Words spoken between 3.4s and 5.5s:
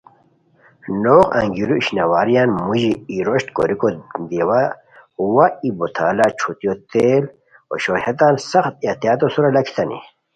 کوریکو دیوا وا